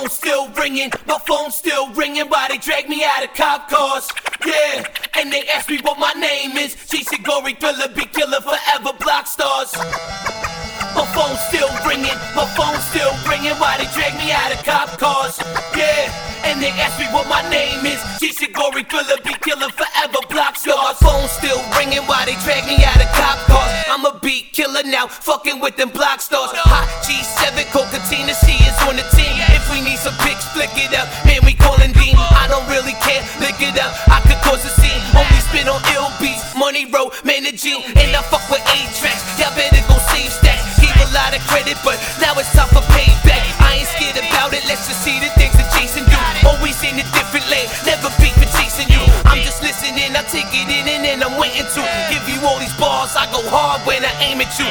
phone 0.00 0.08
still 0.08 0.48
ringing, 0.52 0.90
my 1.06 1.18
phone 1.26 1.50
still 1.50 1.92
ringing. 1.92 2.26
Why 2.28 2.48
they 2.48 2.56
drag 2.56 2.88
me 2.88 3.04
out 3.04 3.22
of 3.22 3.34
cop 3.34 3.68
cars? 3.68 4.08
Yeah, 4.46 4.84
and 5.18 5.30
they 5.30 5.46
ask 5.48 5.68
me 5.68 5.78
what 5.82 5.98
my 5.98 6.12
name 6.14 6.56
is. 6.56 6.74
Jason 6.88 7.22
Gorey, 7.22 7.54
thriller, 7.54 7.88
be 7.88 8.06
killer, 8.06 8.40
forever 8.40 8.96
block 8.98 9.26
stars. 9.26 9.72
My 10.96 11.04
phone 11.12 11.36
still 11.48 11.68
ringing, 11.86 12.16
my 12.34 12.48
phone 12.56 12.80
still 12.88 13.12
ringing. 13.28 13.52
Why 13.60 13.76
they 13.76 13.88
drag 13.92 14.16
me 14.16 14.32
out 14.32 14.52
of 14.52 14.64
cop 14.64 14.98
cars? 14.98 15.38
Yeah, 15.76 16.08
and 16.48 16.62
they 16.62 16.72
ask 16.80 16.98
me 16.98 17.06
what 17.12 17.28
my 17.28 17.42
name 17.50 17.84
is. 17.84 18.00
Jason 18.18 18.52
Gorey, 18.52 18.84
thriller, 18.84 19.20
be 19.22 19.34
killer, 19.44 19.68
forever 19.68 20.24
block 20.30 20.56
stars. 20.56 20.80
My 20.80 20.94
phone 20.96 21.28
still 21.28 21.60
ringing. 21.76 22.06
Why 22.08 22.24
they 22.24 22.40
drag 22.40 22.64
me 22.64 22.82
out 22.84 22.96
of 22.96 23.10
cop 23.12 23.38
cars? 23.52 23.70
I'm 23.92 24.06
a 24.06 24.18
beat 24.20 24.52
killer 24.52 24.82
now, 24.84 25.08
fucking 25.08 25.60
with 25.60 25.76
them 25.76 25.90
block 25.90 26.22
stars. 26.22 26.56
Hot 26.56 26.88
G7, 27.04 27.68
Cocatina, 27.68 28.32
she 28.40 28.56
is 28.64 28.76
on 28.88 28.96
the 28.96 29.04
team. 29.12 29.39
We 30.00 30.08
some 30.08 30.16
pics, 30.24 30.48
flick 30.56 30.72
it 30.80 30.96
up. 30.96 31.12
Man, 31.28 31.44
we 31.44 31.52
callin' 31.52 31.92
Dean. 31.92 32.16
I 32.16 32.48
don't 32.48 32.64
really 32.72 32.96
care, 33.04 33.20
lick 33.36 33.60
it 33.60 33.76
up. 33.76 33.92
I 34.08 34.24
could 34.24 34.40
cause 34.40 34.64
a 34.64 34.72
scene. 34.72 34.96
Only 35.12 35.40
spin 35.44 35.68
on 35.68 35.76
ill 35.92 36.08
beats, 36.16 36.56
money 36.56 36.88
roll, 36.88 37.12
managing. 37.20 37.84
And 38.00 38.08
I 38.16 38.24
fuck 38.32 38.40
with 38.48 38.64
eight 38.80 38.88
tracks. 38.96 39.20
Y'all 39.36 39.52
better 39.52 39.76
go 39.92 40.00
save 40.08 40.32
stacks. 40.32 40.80
Gave 40.80 40.96
a 41.04 41.12
lot 41.12 41.36
of 41.36 41.44
credit, 41.44 41.76
but 41.84 42.00
now 42.16 42.32
it's 42.40 42.48
time 42.56 42.72
for 42.72 42.80
payback. 42.96 43.44
I 43.60 43.84
ain't 43.84 43.92
scared 43.92 44.16
about 44.24 44.56
it, 44.56 44.64
let's 44.64 44.88
just 44.88 45.04
see 45.04 45.20
the 45.20 45.28
things 45.36 45.52
that 45.60 45.68
Jason 45.76 46.08
do. 46.08 46.16
Always 46.48 46.80
in 46.80 46.96
a 46.96 47.04
different 47.12 47.44
lane, 47.52 47.68
never 47.84 48.08
beat 48.16 48.32
for 48.40 48.48
chasing 48.56 48.88
you. 48.88 49.04
I'm 49.28 49.44
just 49.44 49.60
listening, 49.60 50.16
I 50.16 50.24
take 50.32 50.48
it 50.48 50.64
in 50.64 50.88
and 50.88 51.04
then 51.04 51.20
I'm 51.20 51.36
waiting 51.36 51.68
to 51.76 51.80
give 52.08 52.24
you 52.24 52.40
all 52.48 52.56
these 52.56 52.72
bars. 52.80 53.12
I 53.20 53.28
go 53.28 53.44
hard 53.52 53.84
when 53.84 54.00
I 54.00 54.12
aim 54.24 54.40
at 54.40 54.48
you. 54.56 54.70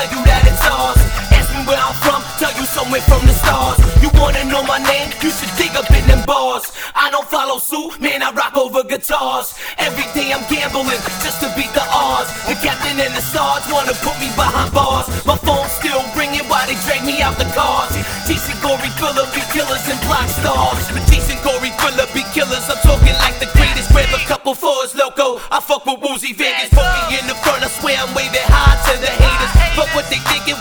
Tell 0.00 0.16
you 0.16 0.24
that 0.32 0.48
it's 0.48 0.64
ours. 0.64 0.96
Ask 1.28 1.52
me 1.52 1.60
where 1.68 1.76
I'm 1.76 1.92
from, 2.00 2.24
tell 2.40 2.48
you 2.56 2.64
somewhere 2.64 3.04
from 3.04 3.20
the 3.28 3.36
stars. 3.36 3.76
You 4.00 4.08
wanna 4.16 4.48
know 4.48 4.64
my 4.64 4.80
name? 4.80 5.12
You 5.20 5.28
should 5.28 5.52
dig 5.60 5.76
up 5.76 5.92
in 5.92 6.00
them 6.08 6.24
bars. 6.24 6.72
I 6.96 7.12
don't 7.12 7.28
follow 7.28 7.60
suit, 7.60 8.00
man, 8.00 8.24
I 8.24 8.32
rock 8.32 8.56
over 8.56 8.80
guitars. 8.80 9.52
Every 9.76 10.08
day 10.16 10.32
I'm 10.32 10.40
gambling 10.48 10.96
just 11.20 11.44
to 11.44 11.52
beat 11.52 11.68
the 11.76 11.84
odds. 11.92 12.32
The 12.48 12.56
captain 12.64 12.96
and 12.96 13.12
the 13.12 13.20
stars 13.20 13.60
wanna 13.68 13.92
put 14.00 14.16
me 14.24 14.32
behind 14.40 14.72
bars. 14.72 15.04
My 15.28 15.36
phone's 15.36 15.68
still 15.76 16.00
ringing 16.16 16.48
while 16.48 16.64
they 16.64 16.80
drag 16.88 17.04
me 17.04 17.20
out 17.20 17.36
the 17.36 17.44
cars. 17.52 17.92
Jason 18.24 18.56
Gorey 18.64 18.88
thriller, 18.96 19.28
be 19.36 19.44
killers 19.52 19.84
and 19.84 20.00
block 20.08 20.32
stars. 20.32 20.80
Jason 21.12 21.36
Gorey 21.44 21.76
thriller, 21.76 22.08
be 22.16 22.24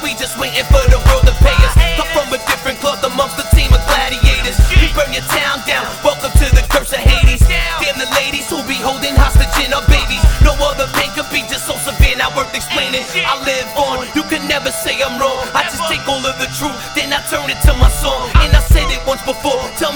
we 0.09 0.17
just 0.17 0.41
waiting 0.41 0.65
for 0.73 0.81
the 0.89 0.97
world 1.05 1.21
to 1.29 1.35
pay 1.38 1.53
us. 1.61 1.77
Come 1.93 2.09
from 2.17 2.33
a 2.33 2.41
different 2.49 2.81
cloth 2.81 3.05
amongst 3.05 3.38
the 3.38 3.45
team 3.53 3.69
of 3.69 3.77
gladiators. 3.85 4.57
We 4.81 4.89
burn 4.97 5.13
your 5.13 5.21
town 5.29 5.61
down. 5.69 5.85
Welcome 6.02 6.33
to 6.33 6.49
the 6.49 6.65
curse 6.65 6.89
of 6.97 7.02
Hades. 7.05 7.45
Damn 7.45 8.02
the 8.02 8.09
ladies 8.17 8.49
who 8.49 8.57
be 8.65 8.73
holding 8.81 9.13
hostage 9.13 9.53
in 9.61 9.69
our 9.69 9.85
babies. 9.85 10.25
No 10.41 10.57
other 10.65 10.89
pain 10.97 11.13
could 11.13 11.30
be 11.30 11.45
just 11.45 11.69
so 11.69 11.77
severe, 11.77 12.17
not 12.17 12.33
worth 12.33 12.49
explaining. 12.57 13.05
I 13.21 13.37
live 13.45 13.69
on, 13.77 14.09
you 14.17 14.25
can 14.25 14.49
never 14.49 14.73
say 14.73 14.97
I'm 14.97 15.21
wrong. 15.21 15.45
I 15.53 15.69
just 15.69 15.85
take 15.85 16.02
all 16.09 16.25
of 16.25 16.35
the 16.41 16.49
truth, 16.57 16.73
then 16.97 17.13
I 17.13 17.21
turn 17.30 17.45
it 17.45 17.61
to 17.69 17.77
my 17.77 17.93
song. 17.93 18.33
And 18.41 18.49
I 18.49 18.65
said 18.65 18.89
it 18.89 19.05
once 19.05 19.21
before, 19.21 19.61
tell 19.77 19.88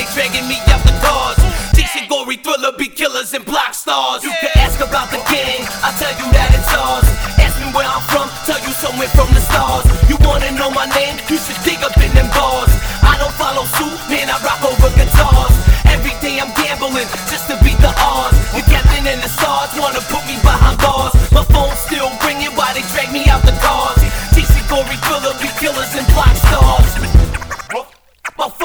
they 0.00 0.08
dragging 0.16 0.48
me 0.48 0.56
out 0.72 0.80
the 0.88 0.96
cars. 1.04 1.36
Jason 1.76 2.08
Gorey 2.08 2.40
thriller, 2.40 2.72
be 2.72 2.88
killers 2.88 3.36
and 3.36 3.44
block 3.44 3.76
stars. 3.76 4.24
You 4.24 4.32
can 4.40 4.48
ask 4.56 4.80
about 4.80 5.12
the 5.12 5.20
gang, 5.28 5.60
I'll 5.84 5.92
tell 6.00 6.14
you 6.16 6.24
that 6.32 6.48
it's 6.56 6.72
ours. 6.72 7.04
Ask 7.36 7.60
me 7.60 7.68
where 7.76 7.84
I'm 7.84 8.00
from, 8.08 8.32
tell 8.48 8.56
you 8.64 8.72
somewhere 8.80 9.12
from 9.12 9.28
the 9.36 9.44
stars. 9.44 9.84
You 10.08 10.16
wanna 10.24 10.56
know 10.56 10.72
my 10.72 10.88
name? 10.96 11.20
You 11.28 11.36
should 11.36 11.60
dig 11.68 11.84
up 11.84 11.92
in 12.00 12.08
them 12.16 12.32
bars. 12.32 12.72
I 13.04 13.20
don't 13.20 13.34
follow 13.36 13.68
suit, 13.76 14.00
man, 14.08 14.32
I 14.32 14.40
rock 14.40 14.64
over 14.64 14.88
guitars. 14.96 15.52
Every 15.84 16.16
day 16.24 16.40
I'm 16.40 16.48
gambling 16.56 17.08
just 17.28 17.52
to 17.52 17.60
beat 17.60 17.76
the 17.84 17.92
odds. 18.00 18.40
The 18.56 18.64
captain 18.72 19.04
and 19.04 19.20
the 19.20 19.28
stars 19.28 19.68
wanna 19.76 20.00
put 20.08 20.24
me 20.24 20.40
behind 20.40 20.80
bars. 20.80 21.12
My 21.28 21.44
phone's 21.52 21.76
still 21.84 22.08
ringing 22.24 22.56
while 22.56 22.72
they 22.72 22.84
drag 22.88 23.12
me 23.12 23.28
out 23.28 23.44
the 23.44 23.52
cars. 23.60 24.00
Jason 24.32 24.64
Gorey 24.64 24.96
thriller, 25.04 25.36
be 25.44 25.52
killers 25.60 25.92
and 25.92 26.08
block 26.16 26.29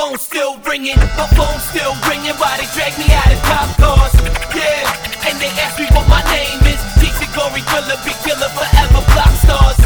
phone 0.06 0.20
still 0.20 0.58
ringing, 0.70 0.98
my 1.18 1.26
phone 1.34 1.60
still 1.60 1.94
ringing. 2.06 2.36
Why 2.38 2.58
they 2.62 2.70
drag 2.78 2.94
me 3.02 3.10
out 3.10 3.32
of 3.34 3.42
cop 3.42 3.70
cars? 3.82 4.14
Yeah, 4.54 4.86
and 5.26 5.36
they 5.42 5.50
ask 5.58 5.80
me 5.80 5.86
what 5.98 6.08
my 6.08 6.22
name 6.30 6.62
is. 6.70 6.78
Decent 7.02 7.34
glory 7.34 7.62
killer, 7.66 7.98
big 8.06 8.18
killer, 8.22 8.50
forever 8.54 9.02
block 9.14 9.34
stars. 9.42 9.80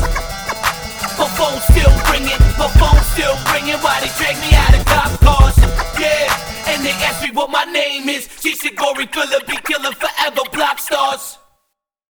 My 1.15 1.27
phone 1.39 1.59
still 1.71 1.93
ringing, 2.11 2.41
my 2.59 2.67
phone 2.75 2.99
still 3.15 3.35
ringing. 3.53 3.79
Why 3.79 4.03
they 4.03 4.11
drag 4.19 4.35
me 4.43 4.51
out 4.59 4.75
of 4.75 4.83
cop 4.85 5.11
cars? 5.23 5.57
Yeah, 5.95 6.27
and 6.67 6.83
they 6.83 6.95
ask 7.07 7.23
me 7.23 7.31
what 7.31 7.49
my 7.49 7.63
name 7.63 8.09
is. 8.09 8.27
Decent 8.41 8.75
glory 8.75 9.07
killer, 9.07 9.39
big 9.47 9.63
killer, 9.63 9.93
forever 9.93 10.43
block 10.51 10.79
stars. 10.79 11.38